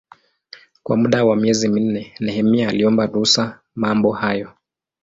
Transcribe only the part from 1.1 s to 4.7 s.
wa miezi minne Nehemia aliomba kuhusu mambo hayo.